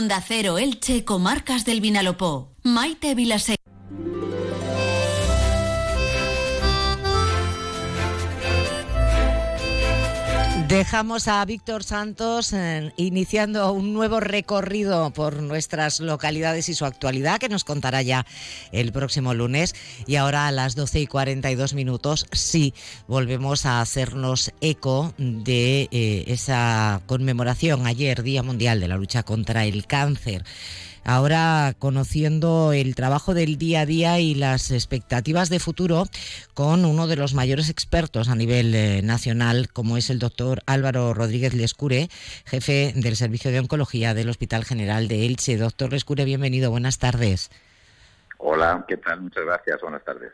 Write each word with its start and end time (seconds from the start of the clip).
Onda 0.00 0.24
Cero 0.26 0.56
Elche, 0.56 1.04
Comarcas 1.04 1.66
del 1.66 1.82
Vinalopó. 1.82 2.56
Maite 2.62 3.14
Vilasek. 3.14 3.59
Dejamos 10.70 11.26
a 11.26 11.44
Víctor 11.44 11.82
Santos 11.82 12.52
eh, 12.52 12.92
iniciando 12.96 13.72
un 13.72 13.92
nuevo 13.92 14.20
recorrido 14.20 15.10
por 15.10 15.42
nuestras 15.42 15.98
localidades 15.98 16.68
y 16.68 16.74
su 16.74 16.84
actualidad, 16.84 17.40
que 17.40 17.48
nos 17.48 17.64
contará 17.64 18.02
ya 18.02 18.24
el 18.70 18.92
próximo 18.92 19.34
lunes. 19.34 19.74
Y 20.06 20.14
ahora 20.14 20.46
a 20.46 20.52
las 20.52 20.76
12 20.76 21.00
y 21.00 21.06
42 21.08 21.74
minutos, 21.74 22.28
sí, 22.30 22.72
volvemos 23.08 23.66
a 23.66 23.80
hacernos 23.80 24.52
eco 24.60 25.12
de 25.18 25.88
eh, 25.90 26.24
esa 26.28 27.02
conmemoración 27.06 27.88
ayer, 27.88 28.22
Día 28.22 28.44
Mundial 28.44 28.78
de 28.78 28.86
la 28.86 28.96
Lucha 28.96 29.24
contra 29.24 29.64
el 29.64 29.88
Cáncer 29.88 30.44
ahora 31.04 31.74
conociendo 31.78 32.72
el 32.72 32.94
trabajo 32.94 33.34
del 33.34 33.58
día 33.58 33.80
a 33.82 33.86
día 33.86 34.18
y 34.18 34.34
las 34.34 34.70
expectativas 34.70 35.50
de 35.50 35.60
futuro 35.60 36.04
con 36.54 36.84
uno 36.84 37.06
de 37.06 37.16
los 37.16 37.34
mayores 37.34 37.68
expertos 37.70 38.28
a 38.28 38.34
nivel 38.34 38.74
eh, 38.74 39.02
nacional, 39.02 39.68
como 39.72 39.96
es 39.96 40.10
el 40.10 40.18
doctor 40.18 40.60
Álvaro 40.66 41.14
Rodríguez 41.14 41.54
Lescure, 41.54 42.08
jefe 42.44 42.92
del 42.94 43.16
Servicio 43.16 43.50
de 43.50 43.60
Oncología 43.60 44.14
del 44.14 44.28
Hospital 44.28 44.64
General 44.64 45.08
de 45.08 45.26
Elche. 45.26 45.56
Doctor 45.56 45.92
Lescure, 45.92 46.24
bienvenido, 46.24 46.70
buenas 46.70 46.98
tardes. 46.98 47.50
Hola, 48.38 48.84
¿qué 48.88 48.96
tal? 48.96 49.20
Muchas 49.20 49.44
gracias, 49.44 49.80
buenas 49.82 50.02
tardes. 50.02 50.32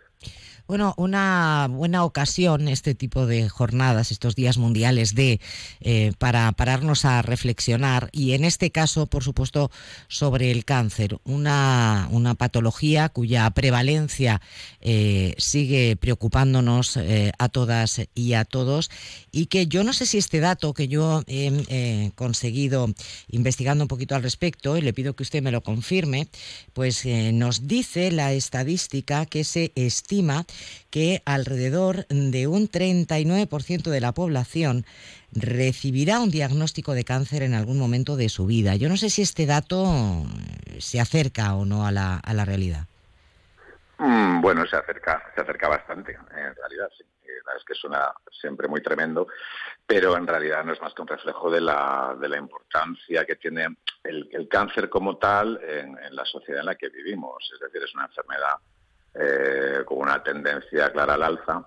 Bueno, 0.68 0.94
una 0.96 1.68
buena 1.70 2.04
ocasión 2.04 2.66
este 2.66 2.96
tipo 2.96 3.26
de 3.26 3.48
jornadas, 3.48 4.10
estos 4.10 4.34
días 4.34 4.58
mundiales 4.58 5.14
de 5.14 5.40
eh, 5.80 6.12
para 6.18 6.50
pararnos 6.50 7.04
a 7.04 7.22
reflexionar 7.22 8.08
y 8.10 8.32
en 8.32 8.44
este 8.44 8.72
caso, 8.72 9.06
por 9.06 9.22
supuesto, 9.22 9.70
sobre 10.08 10.50
el 10.50 10.64
cáncer, 10.64 11.18
una, 11.22 12.08
una 12.10 12.34
patología 12.34 13.08
cuya 13.08 13.48
prevalencia 13.50 14.40
eh, 14.80 15.36
sigue 15.38 15.94
preocupándonos 15.94 16.96
eh, 16.96 17.30
a 17.38 17.48
todas 17.48 18.00
y 18.16 18.32
a 18.32 18.44
todos 18.44 18.90
y 19.30 19.46
que 19.46 19.68
yo 19.68 19.84
no 19.84 19.92
sé 19.92 20.04
si 20.04 20.18
este 20.18 20.40
dato 20.40 20.74
que 20.74 20.88
yo 20.88 21.22
he 21.28 22.10
conseguido 22.16 22.92
investigando 23.28 23.84
un 23.84 23.88
poquito 23.88 24.16
al 24.16 24.24
respecto 24.24 24.76
y 24.76 24.80
le 24.80 24.92
pido 24.92 25.14
que 25.14 25.22
usted 25.22 25.44
me 25.44 25.52
lo 25.52 25.60
confirme, 25.60 26.26
pues 26.72 27.04
nos 27.06 27.68
dice 27.68 28.10
la 28.10 28.32
estadística 28.32 29.26
que 29.26 29.44
se 29.44 29.70
estima 30.06 30.44
que 30.88 31.20
alrededor 31.26 32.06
de 32.06 32.46
un 32.46 32.68
39% 32.68 33.90
de 33.90 34.00
la 34.00 34.12
población 34.12 34.84
recibirá 35.32 36.20
un 36.20 36.30
diagnóstico 36.30 36.94
de 36.94 37.02
cáncer 37.02 37.42
en 37.42 37.54
algún 37.54 37.76
momento 37.76 38.14
de 38.14 38.28
su 38.28 38.46
vida. 38.46 38.76
Yo 38.76 38.88
no 38.88 38.96
sé 38.96 39.10
si 39.10 39.22
este 39.22 39.46
dato 39.46 39.84
se 40.78 41.00
acerca 41.00 41.56
o 41.56 41.64
no 41.64 41.88
a 41.88 41.90
la, 41.90 42.18
a 42.18 42.34
la 42.34 42.44
realidad. 42.44 42.86
Mm, 43.98 44.40
bueno, 44.40 44.64
se 44.66 44.76
acerca, 44.76 45.32
se 45.34 45.40
acerca 45.40 45.68
bastante, 45.68 46.12
en 46.12 46.54
realidad, 46.54 46.88
sí. 46.96 47.04
Es 47.56 47.64
que 47.64 47.74
suena 47.74 48.12
siempre 48.40 48.66
muy 48.66 48.82
tremendo, 48.82 49.28
pero 49.86 50.16
en 50.16 50.26
realidad 50.26 50.64
no 50.64 50.72
es 50.72 50.80
más 50.80 50.92
que 50.92 51.02
un 51.02 51.08
reflejo 51.08 51.48
de 51.48 51.60
la, 51.60 52.16
de 52.20 52.28
la 52.28 52.38
importancia 52.38 53.24
que 53.24 53.36
tiene 53.36 53.68
el, 54.02 54.48
cáncer 54.50 54.88
como 54.88 55.16
tal 55.16 55.60
en 55.62 55.96
la 56.14 56.24
sociedad 56.24 56.60
en 56.60 56.66
la 56.66 56.74
que 56.74 56.88
vivimos. 56.88 57.48
Es 57.54 57.60
decir, 57.60 57.82
es 57.82 57.94
una 57.94 58.06
enfermedad 58.06 58.56
eh, 59.18 59.82
con 59.84 59.98
una 59.98 60.22
tendencia 60.22 60.90
clara 60.92 61.14
al 61.14 61.22
alza. 61.22 61.62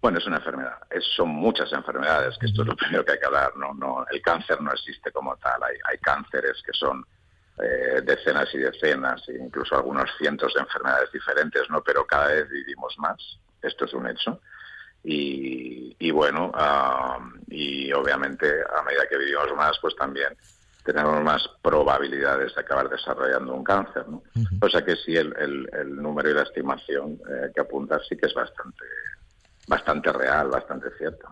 Bueno, 0.00 0.18
es 0.18 0.26
una 0.26 0.36
enfermedad. 0.36 0.78
son 1.16 1.28
muchas 1.30 1.72
enfermedades, 1.72 2.38
que 2.38 2.46
esto 2.46 2.62
es 2.62 2.68
lo 2.68 2.76
primero 2.76 3.04
que 3.04 3.12
hay 3.12 3.18
que 3.18 3.26
hablar. 3.26 3.56
No, 3.56 3.74
no, 3.74 4.06
el 4.10 4.22
cáncer 4.22 4.60
no 4.60 4.72
existe 4.72 5.10
como 5.10 5.36
tal. 5.36 5.62
Hay, 5.62 5.76
hay 5.88 5.98
cánceres 5.98 6.62
que 6.64 6.72
son 6.72 7.04
eh, 7.60 8.02
decenas 8.04 8.48
y 8.54 8.58
decenas, 8.58 9.28
e 9.28 9.36
incluso 9.36 9.74
algunos 9.74 10.08
cientos 10.16 10.54
de 10.54 10.60
enfermedades 10.60 11.10
diferentes, 11.10 11.68
¿no? 11.68 11.82
Pero 11.82 12.06
cada 12.06 12.28
vez 12.28 12.48
vivimos 12.48 12.96
más. 12.98 13.38
Esto 13.60 13.84
es 13.84 13.94
un 13.94 14.06
hecho. 14.08 14.40
Y, 15.02 16.10
bueno, 16.10 16.52
ah, 16.54 17.18
y 17.46 17.92
obviamente 17.92 18.46
a 18.46 18.82
medida 18.82 19.08
que 19.08 19.16
vivimos 19.16 19.52
más, 19.56 19.78
pues 19.80 19.96
también 19.96 20.36
tenemos 20.92 21.22
más 21.22 21.48
probabilidades 21.62 22.54
de 22.54 22.60
acabar 22.60 22.88
desarrollando 22.88 23.54
un 23.54 23.62
cáncer. 23.62 24.08
¿no? 24.08 24.22
O 24.60 24.68
sea 24.68 24.84
que 24.84 24.96
sí, 24.96 25.14
el, 25.16 25.34
el, 25.36 25.96
número 25.96 26.30
y 26.30 26.34
la 26.34 26.42
estimación 26.42 27.20
eh, 27.28 27.50
que 27.54 27.60
apunta 27.60 28.00
sí 28.08 28.16
que 28.16 28.26
es 28.26 28.34
bastante, 28.34 28.84
bastante 29.66 30.12
real, 30.12 30.48
bastante 30.48 30.88
cierto. 30.96 31.28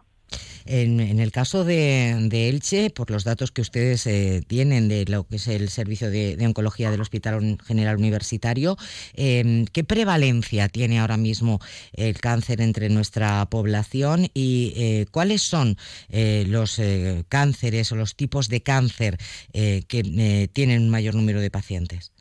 En, 0.68 1.20
el 1.20 1.30
caso 1.30 1.64
de, 1.64 2.28
Elche, 2.48 2.90
por 2.90 3.10
los 3.10 3.22
datos 3.22 3.52
que 3.52 3.60
ustedes 3.60 4.06
eh, 4.06 4.42
tienen 4.46 4.88
de 4.88 5.04
lo 5.04 5.24
que 5.24 5.36
es 5.36 5.46
el 5.46 5.68
servicio 5.68 6.10
de, 6.10 6.36
oncología 6.44 6.90
del 6.90 7.00
Hospital 7.00 7.56
General 7.64 7.96
Universitario, 7.96 8.76
em, 9.14 9.66
¿qué 9.66 9.84
prevalencia 9.84 10.68
tiene 10.68 10.98
ahora 10.98 11.16
mismo 11.16 11.60
el 11.92 12.20
cáncer 12.20 12.60
entre 12.60 12.88
nuestra 12.88 13.46
población 13.46 14.26
y 14.34 14.72
eh, 14.76 15.06
cuáles 15.12 15.42
son 15.42 15.76
eh, 16.08 16.44
los 16.48 16.80
cánceres 17.28 17.92
o 17.92 17.96
los 17.96 18.16
tipos 18.16 18.48
de 18.48 18.62
cáncer 18.62 19.18
que 19.52 20.50
tienen 20.52 20.82
un 20.82 20.90
mayor 20.90 21.14
número 21.14 21.40
de 21.40 21.50
pacientes? 21.50 22.12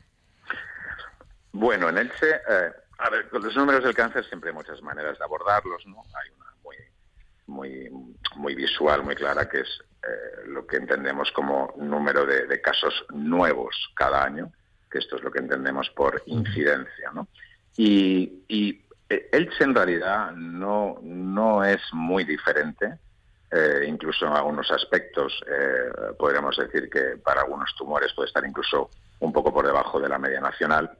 Bueno, 1.52 1.88
en 1.88 1.98
Elche, 1.98 2.40
a 2.98 3.10
ver, 3.10 3.28
con 3.28 3.42
los 3.42 3.56
números 3.56 3.82
del 3.82 3.94
cáncer 3.94 4.24
siempre 4.26 4.50
hay 4.50 4.56
muchas 4.56 4.80
maneras 4.82 5.18
de 5.18 5.24
abordarlos, 5.24 5.84
¿no? 5.86 6.02
Hay 6.14 6.30
una 6.36 6.46
muy 7.46 7.90
visual, 8.54 9.02
muy 9.02 9.14
clara, 9.14 9.48
que 9.48 9.60
es 9.60 9.84
eh, 10.02 10.46
lo 10.46 10.66
que 10.66 10.76
entendemos 10.76 11.30
como 11.32 11.72
número 11.76 12.24
de, 12.24 12.60
casos 12.60 13.04
nuevos 13.10 13.74
cada 13.94 14.24
año, 14.24 14.52
que 14.90 14.98
esto 14.98 15.16
es 15.16 15.22
lo 15.22 15.30
que 15.30 15.40
entendemos 15.40 15.90
por 15.90 16.22
incidencia. 16.26 17.10
¿no? 17.12 17.28
Y, 17.76 18.44
y 18.48 18.84
eh, 19.08 19.28
Elche 19.32 19.64
en 19.64 19.74
realidad 19.74 20.32
no, 20.32 20.98
no 21.02 21.64
es 21.64 21.80
muy 21.92 22.24
diferente, 22.24 22.98
eh, 23.50 23.84
incluso 23.86 24.26
en 24.26 24.32
algunos 24.32 24.70
aspectos 24.70 25.40
podríamos 26.18 26.56
decir 26.56 26.90
que 26.90 27.16
para 27.22 27.42
algunos 27.42 27.74
tumores 27.76 28.12
puede 28.12 28.26
estar 28.26 28.44
incluso 28.44 28.90
un 29.20 29.32
poco 29.32 29.52
por 29.52 29.64
debajo 29.64 30.00
de 30.00 30.08
la 30.08 30.18
media 30.18 30.40
nacional 30.40 30.90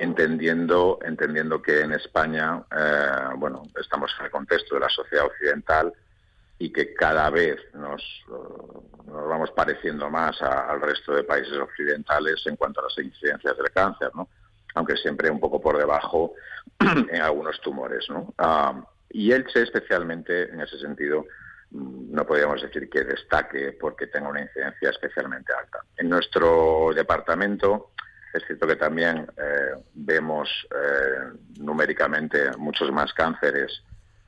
entendiendo, 0.00 0.98
entendiendo 1.02 1.60
que 1.60 1.82
en 1.82 1.92
España, 1.92 2.62
eh, 2.74 3.34
bueno, 3.36 3.62
estamos 3.78 4.10
en 4.18 4.24
el 4.24 4.30
contexto 4.30 4.74
de 4.74 4.80
la 4.80 4.88
sociedad 4.88 5.26
occidental 5.26 5.92
y 6.60 6.70
que 6.70 6.92
cada 6.92 7.30
vez 7.30 7.58
nos, 7.72 8.02
nos 9.06 9.28
vamos 9.28 9.50
pareciendo 9.52 10.10
más 10.10 10.40
al 10.42 10.82
resto 10.82 11.14
de 11.14 11.24
países 11.24 11.56
occidentales 11.56 12.42
en 12.46 12.56
cuanto 12.56 12.80
a 12.80 12.84
las 12.84 12.98
incidencias 12.98 13.56
del 13.56 13.70
cáncer, 13.70 14.10
¿no? 14.14 14.28
aunque 14.74 14.94
siempre 14.98 15.30
un 15.30 15.40
poco 15.40 15.58
por 15.58 15.78
debajo 15.78 16.34
en 16.78 17.22
algunos 17.22 17.58
tumores. 17.62 18.04
¿no? 18.10 18.34
Ah, 18.36 18.78
y 19.08 19.32
Elche 19.32 19.62
especialmente, 19.62 20.50
en 20.50 20.60
ese 20.60 20.78
sentido, 20.78 21.24
mm, 21.70 22.12
no 22.12 22.26
podríamos 22.26 22.60
decir 22.60 22.90
que 22.90 23.04
destaque 23.04 23.72
porque 23.80 24.08
tenga 24.08 24.28
una 24.28 24.42
incidencia 24.42 24.90
especialmente 24.90 25.54
alta. 25.54 25.80
En 25.96 26.10
nuestro 26.10 26.90
departamento 26.94 27.92
es 28.34 28.44
cierto 28.46 28.66
que 28.66 28.76
también 28.76 29.26
eh, 29.38 29.82
vemos 29.94 30.48
eh, 30.70 31.38
numéricamente 31.58 32.50
muchos 32.58 32.92
más 32.92 33.14
cánceres 33.14 33.82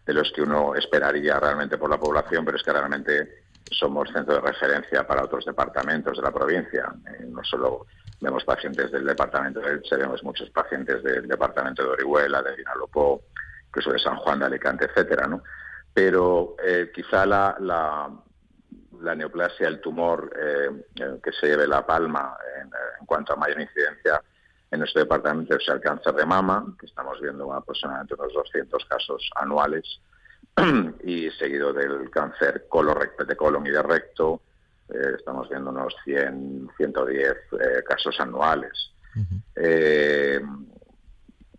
de 0.04 0.14
los 0.14 0.32
que 0.32 0.42
uno 0.42 0.74
esperaría 0.74 1.38
realmente 1.38 1.78
por 1.78 1.90
la 1.90 1.98
población, 1.98 2.44
pero 2.44 2.56
es 2.56 2.62
que 2.62 2.72
realmente 2.72 3.42
somos 3.70 4.10
centro 4.12 4.34
de 4.34 4.40
referencia 4.40 5.06
para 5.06 5.24
otros 5.24 5.44
departamentos 5.44 6.16
de 6.16 6.22
la 6.22 6.30
provincia. 6.30 6.92
Eh, 7.06 7.24
no 7.28 7.42
solo 7.44 7.86
vemos 8.20 8.44
pacientes 8.44 8.90
del 8.90 9.06
departamento 9.06 9.60
de 9.60 9.72
Elche, 9.72 9.96
vemos 9.96 10.22
muchos 10.22 10.50
pacientes 10.50 11.02
del 11.02 11.26
departamento 11.26 11.82
de 11.82 11.90
Orihuela, 11.90 12.42
de 12.42 12.56
Vinalopó, 12.56 13.22
incluso 13.68 13.92
de 13.92 13.98
San 13.98 14.16
Juan 14.16 14.40
de 14.40 14.46
Alicante, 14.46 14.86
etcétera, 14.86 15.26
¿no? 15.26 15.42
Pero 15.94 16.56
quizá 16.94 17.26
la, 17.26 17.56
la 19.02 19.14
neoplasia, 19.14 19.68
el 19.68 19.80
tumor 19.80 20.32
eh, 20.38 20.84
eh, 20.96 21.18
que 21.22 21.32
se 21.32 21.48
lleve 21.48 21.66
la 21.66 21.84
palma 21.84 22.36
en, 22.60 23.06
cuanto 23.06 23.32
a 23.32 23.36
mayor 23.36 23.60
incidencia 23.60 24.22
en 24.72 24.78
nuestro 24.78 25.02
departamento 25.02 25.54
es 25.54 25.68
el 25.68 25.80
cáncer 25.80 26.14
de 26.14 26.24
mama, 26.24 26.74
que 26.80 26.86
estamos 26.86 27.20
viendo 27.20 27.52
aproximadamente 27.52 28.14
unos 28.14 28.32
200 28.32 28.84
casos 28.86 29.30
anuales, 29.36 30.00
y 31.04 31.30
seguido 31.32 31.72
del 31.74 32.10
cáncer 32.10 32.66
de 33.26 33.36
colon 33.36 33.66
y 33.66 33.70
de 33.70 33.82
recto, 33.82 34.40
eh, 34.88 35.12
estamos 35.18 35.48
viendo 35.50 35.70
unos 35.70 35.94
100, 36.04 36.70
110 36.76 37.34
casos 37.86 38.18
anuales. 38.18 38.72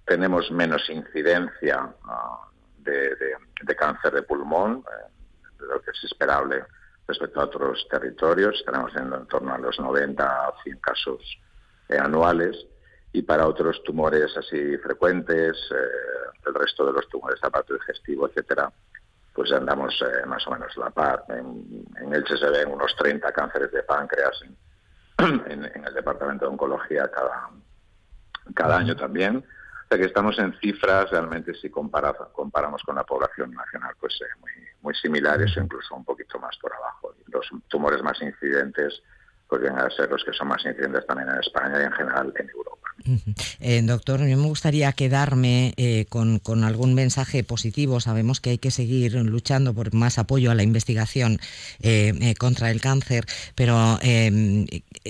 tenemos 0.05 0.51
menos 0.51 0.89
incidencia 0.89 1.93
ah, 2.05 2.49
de, 2.79 3.15
de, 3.15 3.75
cáncer 3.75 4.11
de 4.13 4.23
pulmón, 4.23 4.83
de 5.59 5.67
lo 5.67 5.79
que 5.81 5.91
es 5.91 6.03
esperable 6.03 6.63
respecto 7.07 7.41
a 7.41 7.45
otros 7.45 7.87
territorios. 7.89 8.55
Estaremos 8.55 8.95
en, 8.95 9.27
torno 9.27 9.53
a 9.53 9.59
los 9.59 9.79
90 9.79 10.23
a 10.23 10.53
100 10.63 10.79
casos 10.79 11.21
eh, 11.89 11.97
anuales. 11.97 12.65
Y 13.13 13.21
para 13.21 13.47
otros 13.47 13.81
tumores 13.83 14.35
así 14.35 14.77
frecuentes, 14.77 15.55
eh, 15.71 16.39
el 16.45 16.53
resto 16.53 16.85
de 16.85 16.93
los 16.93 17.07
tumores 17.07 17.39
de 17.39 17.47
aparato 17.47 17.75
digestivo, 17.75 18.27
etcétera, 18.27 18.71
pues 19.33 19.51
andamos 19.51 19.99
eh, 20.01 20.25
más 20.25 20.45
o 20.47 20.51
menos 20.51 20.75
la 20.77 20.89
par. 20.89 21.23
En, 21.29 21.85
en 22.01 22.13
Elche 22.13 22.35
unos 22.65 22.95
30 22.95 23.31
cánceres 23.31 23.71
de 23.71 23.83
páncreas 23.83 24.43
en, 25.17 25.65
el 25.65 25.93
departamento 25.93 26.45
de 26.45 26.51
oncología 26.51 27.09
cada, 27.09 27.49
cada 28.53 28.77
año 28.77 28.95
también. 28.95 29.37
O 29.37 29.87
sea 29.89 29.97
que 29.97 30.05
estamos 30.05 30.37
en 30.39 30.53
cifras 30.59 31.09
realmente 31.11 31.53
si 31.53 31.69
comparamos 31.69 32.83
con 32.83 32.95
la 32.95 33.03
población 33.03 33.53
nacional, 33.53 33.93
pues 33.99 34.19
eh, 34.21 34.39
muy, 34.39 34.51
muy 34.81 34.95
similares 34.95 35.55
o 35.57 35.61
incluso 35.61 35.95
un 35.95 36.05
poquito 36.05 36.39
más 36.39 36.57
por 36.57 36.73
abajo. 36.73 37.13
Los 37.27 37.47
tumores 37.67 38.01
más 38.01 38.19
incidentes 38.21 39.01
pues 39.47 39.61
vienen 39.61 39.79
a 39.79 39.89
ser 39.89 40.09
los 40.09 40.23
que 40.23 40.33
son 40.33 40.47
más 40.47 40.65
incidentes 40.65 41.05
también 41.05 41.29
en 41.29 41.39
España 41.39 41.79
y 41.79 41.83
en 41.83 41.91
general 41.91 42.33
en 42.35 42.49
Europa. 42.49 42.82
Eh, 43.59 43.81
doctor, 43.83 44.21
a 44.21 44.25
mí 44.25 44.35
me 44.35 44.47
gustaría 44.47 44.91
quedarme 44.93 45.73
eh, 45.77 46.05
con, 46.09 46.39
algún 46.63 46.93
mensaje 46.93 47.43
positivo. 47.43 47.99
Sabemos 47.99 48.39
que 48.39 48.51
hay 48.51 48.57
que 48.57 48.71
seguir 48.71 49.13
luchando 49.13 49.73
por 49.73 49.93
más 49.93 50.17
apoyo 50.17 50.51
a 50.51 50.55
la 50.55 50.63
investigación 50.63 51.39
eh, 51.81 52.35
contra 52.37 52.71
el 52.71 52.81
cáncer, 52.81 53.25
pero 53.55 53.99
em, 54.01 54.65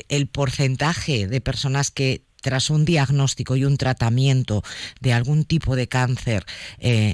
el 0.10 0.28
porcentaje 0.28 1.28
de 1.28 1.42
personas 1.42 1.92
que 1.92 2.24
tras 2.42 2.70
un 2.70 2.86
diagnóstico 2.86 3.56
y 3.56 3.66
un 3.66 3.78
tratamiento 3.78 4.64
de 5.00 5.14
algún 5.14 5.46
tipo 5.46 5.76
de 5.76 5.88
cáncer 5.88 6.46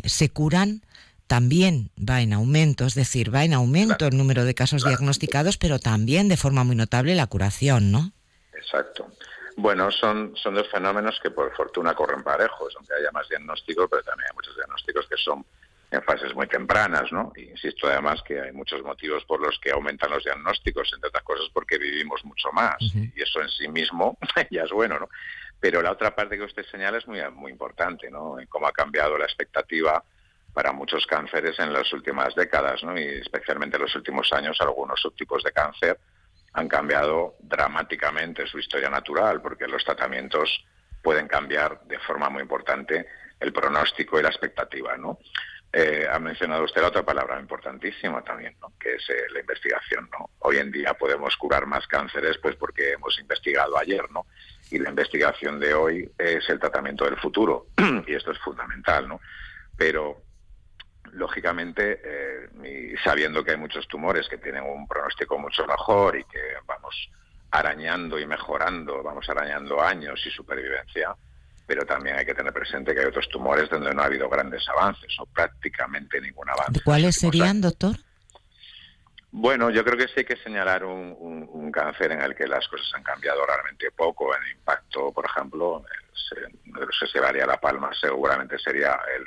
se 0.04 0.30
curan, 0.30 0.82
también 1.30 1.92
va 1.98 2.22
en 2.22 2.34
aumento, 2.34 2.88
es 2.88 2.96
decir, 2.96 3.34
va 3.34 3.44
en 3.46 3.54
aumento 3.54 4.08
el 4.08 4.18
número 4.18 4.46
de 4.46 4.56
casos 4.56 4.84
diagnosticados, 4.84 5.60
pero 5.60 5.78
también 5.78 6.28
de 6.28 6.38
forma 6.38 6.64
muy 6.64 6.76
notable 6.76 7.14
la 7.14 7.28
curación, 7.28 7.92
¿no? 7.92 8.12
Exacto. 8.60 9.08
Bueno, 9.62 9.92
son, 9.92 10.34
son 10.38 10.56
dos 10.56 10.70
fenómenos 10.70 11.20
que 11.22 11.32
por 11.32 11.54
fortuna 11.54 11.94
corren 11.94 12.24
parejos, 12.24 12.74
aunque 12.78 12.94
haya 12.94 13.12
más 13.12 13.28
diagnósticos, 13.28 13.88
pero 13.90 14.02
también 14.04 14.30
hay 14.30 14.36
muchos 14.36 14.56
diagnósticos 14.56 15.06
que 15.08 15.18
son 15.18 15.46
en 15.92 16.02
fases 16.04 16.34
muy 16.34 16.48
tempranas, 16.48 17.12
¿no? 17.12 17.34
Y 17.36 17.50
insisto 17.50 17.88
además 17.88 18.22
que 18.22 18.40
hay 18.40 18.54
muchos 18.54 18.82
motivos 18.84 19.26
por 19.26 19.42
los 19.42 19.60
que 19.60 19.72
aumentan 19.72 20.12
los 20.12 20.24
diagnósticos, 20.24 20.90
entre 20.94 21.10
otras 21.10 21.24
cosas 21.24 21.48
porque 21.54 21.78
vivimos 21.78 22.24
mucho 22.24 22.54
más, 22.54 22.78
y 22.80 23.22
eso 23.22 23.42
en 23.42 23.50
sí 23.50 23.68
mismo 23.68 24.18
ya 24.50 24.64
es 24.64 24.72
bueno, 24.72 24.98
¿no? 24.98 25.10
Pero 25.60 25.82
la 25.82 25.92
otra 25.92 26.16
parte 26.16 26.38
que 26.38 26.46
usted 26.46 26.66
señala 26.72 27.00
es 27.00 27.08
muy, 27.08 27.20
muy 27.32 27.52
importante, 27.52 28.10
¿no? 28.10 28.40
En 28.40 28.48
cómo 28.48 28.66
ha 28.66 28.72
cambiado 28.72 29.18
la 29.18 29.26
expectativa 29.26 30.02
para 30.54 30.72
muchos 30.72 31.06
cánceres 31.06 31.60
en 31.60 31.74
las 31.74 31.92
últimas 31.92 32.34
décadas, 32.34 32.82
¿no? 32.82 32.98
Y 32.98 33.04
especialmente 33.04 33.76
en 33.76 33.84
los 33.84 33.96
últimos 33.96 34.32
años 34.32 34.56
algunos 34.62 35.02
subtipos 35.02 35.44
de 35.44 35.52
cáncer 35.52 36.00
han 36.54 36.68
cambiado 36.68 37.36
dramáticamente 37.40 38.48
su 38.48 38.60
historia 38.60 38.90
natural, 38.90 39.42
porque 39.42 39.68
los 39.68 39.84
tratamientos 39.84 40.64
pueden 41.02 41.28
cambiar 41.28 41.82
de 41.86 42.00
forma 42.00 42.30
muy 42.30 42.42
importante 42.42 43.08
el 43.40 43.54
pronóstico 43.54 44.20
y 44.20 44.24
la 44.24 44.30
expectativa, 44.30 44.98
¿no? 44.98 45.20
Eh, 45.72 46.08
ha 46.12 46.18
mencionado 46.18 46.64
usted 46.64 46.84
otra 46.84 47.04
palabra 47.04 47.40
importantísima 47.40 48.24
también, 48.24 48.56
¿no? 48.60 48.74
que 48.80 48.96
es 48.96 49.08
eh, 49.12 49.28
la 49.32 49.40
investigación. 49.40 50.10
¿no? 50.12 50.32
Hoy 50.40 50.58
en 50.58 50.72
día 50.72 50.96
podemos 50.96 51.38
curar 51.38 51.68
más 51.68 51.86
cánceres 51.86 52.40
pues 52.40 52.56
porque 52.56 52.94
hemos 52.94 53.20
investigado 53.20 53.78
ayer, 53.78 54.10
¿no? 54.12 54.26
Y 54.72 54.80
la 54.80 54.90
investigación 54.90 55.60
de 55.60 55.74
hoy 55.76 56.12
es 56.18 56.50
el 56.50 56.60
tratamiento 56.60 57.06
del 57.06 57.18
futuro, 57.18 57.68
y 58.08 58.16
esto 58.16 58.32
es 58.32 58.40
fundamental, 58.40 59.08
¿no? 59.08 59.22
Pero 59.78 60.22
lógicamente, 61.14 62.02
eh, 62.04 62.96
sabiendo 63.04 63.44
que 63.44 63.52
hay 63.52 63.58
muchos 63.58 63.88
tumores 63.88 64.28
que 64.28 64.38
tienen 64.38 64.64
un 64.64 64.88
pronóstico 64.88 65.38
mucho 65.38 65.66
mejor 65.66 66.18
y 66.18 66.24
que 66.26 66.42
vamos 66.66 67.10
arañando 67.52 68.20
y 68.20 68.26
mejorando, 68.26 69.02
vamos 69.04 69.28
arañando 69.30 69.82
años 69.82 70.20
y 70.26 70.30
supervivencia, 70.30 71.16
pero 71.66 71.86
también 71.86 72.18
hay 72.18 72.26
que 72.26 72.34
tener 72.34 72.54
presente 72.54 72.94
que 72.94 73.02
hay 73.02 73.08
otros 73.08 73.30
tumores 73.30 73.70
donde 73.70 73.94
no 73.94 74.02
ha 74.02 74.06
habido 74.06 74.30
grandes 74.30 74.68
avances 74.70 75.16
o 75.20 75.26
prácticamente 75.26 76.20
ningún 76.22 76.50
avance. 76.50 76.82
¿Cuáles 76.84 77.16
serían, 77.16 77.62
doctor? 77.62 77.96
Bueno, 79.32 79.70
yo 79.70 79.84
creo 79.84 79.96
que 79.96 80.08
sí 80.08 80.14
hay 80.18 80.26
que 80.26 80.38
señalar 80.38 80.84
un, 80.84 81.16
un, 81.20 81.72
cáncer 81.72 82.12
en 82.12 82.22
el 82.22 82.34
que 82.34 82.48
las 82.48 82.68
cosas 82.68 82.88
han 82.96 83.04
cambiado 83.04 83.46
realmente 83.46 83.92
poco. 83.92 84.36
En 84.36 84.58
impacto, 84.58 85.12
por 85.12 85.26
ejemplo, 85.26 85.84
que 86.74 87.08
se 87.08 87.20
varía 87.20 87.46
la 87.46 87.58
palma 87.58 87.92
seguramente 88.00 88.58
sería 88.58 89.00
el, 89.16 89.24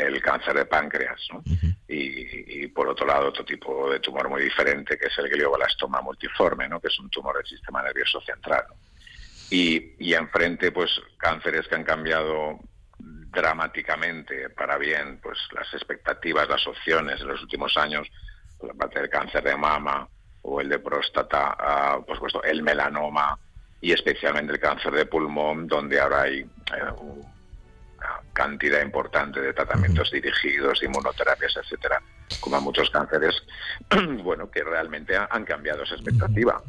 el 0.00 0.20
cáncer 0.20 0.54
de 0.54 0.64
páncreas, 0.64 1.20
¿no? 1.32 1.42
y, 1.88 2.66
por 2.68 2.88
otro 2.88 3.06
lado 3.06 3.28
otro 3.28 3.44
tipo 3.44 3.90
de 3.90 4.00
tumor 4.00 4.28
muy 4.28 4.42
diferente 4.42 4.96
que 4.96 5.08
es 5.08 5.18
el 5.18 5.28
glioblastoma 5.28 6.00
multiforme, 6.00 6.68
¿no? 6.68 6.80
que 6.80 6.88
es 6.88 6.98
un 6.98 7.10
tumor 7.10 7.36
del 7.36 7.46
sistema 7.46 7.82
nervioso 7.82 8.20
central. 8.20 8.64
Y, 9.50 9.94
y 9.98 10.14
enfrente, 10.14 10.70
pues 10.70 10.90
cánceres 11.18 11.66
que 11.66 11.74
han 11.74 11.84
cambiado 11.84 12.60
dramáticamente 12.98 14.50
para 14.50 14.76
bien, 14.76 15.18
pues 15.22 15.38
las 15.52 15.72
expectativas, 15.74 16.48
las 16.48 16.66
opciones 16.66 17.20
en 17.20 17.28
los 17.28 17.42
últimos 17.42 17.76
años, 17.76 18.08
la 18.62 18.74
parte 18.74 19.00
del 19.00 19.08
cáncer 19.08 19.42
de 19.42 19.56
mama 19.56 20.08
o 20.42 20.60
el 20.60 20.68
de 20.68 20.78
próstata, 20.78 21.96
uh, 21.98 22.04
por 22.04 22.16
supuesto 22.16 22.42
el 22.42 22.62
melanoma 22.62 23.38
y 23.80 23.92
especialmente 23.92 24.52
el 24.52 24.60
cáncer 24.60 24.92
de 24.92 25.06
pulmón, 25.06 25.66
donde 25.66 26.00
ahora 26.00 26.22
hay 26.22 26.40
eh, 26.40 26.92
un 26.98 27.26
cantidad 28.40 28.80
importante 28.80 29.38
de 29.38 29.52
tratamientos 29.52 30.10
dirigidos, 30.10 30.82
inmunoterapias, 30.82 31.58
etcétera, 31.62 32.00
como 32.40 32.56
a 32.56 32.60
muchos 32.60 32.88
cánceres, 32.88 33.34
bueno, 34.24 34.50
que 34.50 34.64
realmente 34.64 35.14
han 35.14 35.44
cambiado 35.44 35.82
esa 35.82 35.94
expectativa, 35.94 36.62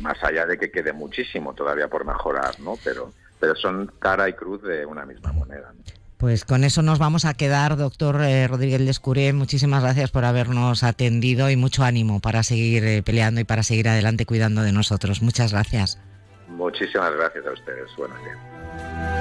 más 0.00 0.20
allá 0.24 0.46
de 0.46 0.58
que 0.58 0.72
quede 0.72 0.92
muchísimo 0.92 1.54
todavía 1.54 1.86
por 1.86 2.04
mejorar, 2.04 2.58
¿no? 2.58 2.74
Pero, 2.82 3.12
pero 3.38 3.54
son 3.54 3.92
cara 4.00 4.28
y 4.28 4.32
cruz 4.32 4.62
de 4.64 4.84
una 4.84 5.06
misma 5.06 5.32
moneda. 5.32 5.72
Pues 6.16 6.44
con 6.44 6.64
eso 6.64 6.82
nos 6.82 6.98
vamos 6.98 7.24
a 7.24 7.34
quedar, 7.34 7.76
doctor 7.76 8.20
eh, 8.22 8.48
Rodríguez 8.48 8.80
Lescuré. 8.80 9.32
Muchísimas 9.32 9.84
gracias 9.84 10.10
por 10.10 10.24
habernos 10.24 10.82
atendido 10.82 11.50
y 11.50 11.56
mucho 11.56 11.84
ánimo 11.84 12.18
para 12.18 12.42
seguir 12.42 12.84
eh, 12.84 13.02
peleando 13.04 13.40
y 13.40 13.44
para 13.44 13.62
seguir 13.62 13.88
adelante 13.88 14.26
cuidando 14.26 14.62
de 14.62 14.72
nosotros. 14.72 15.22
Muchas 15.22 15.52
gracias. 15.52 16.00
Muchísimas 16.48 17.14
gracias 17.14 17.46
a 17.46 17.52
ustedes. 17.52 17.90
Buenos 17.96 18.18
días. 18.24 19.11